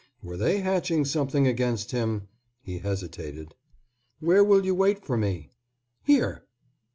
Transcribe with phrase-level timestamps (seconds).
[0.23, 2.27] Were they hatching something against him?
[2.63, 3.53] He hesitated.
[4.19, 5.51] "Where will you wait for me?"
[6.01, 6.47] "Here."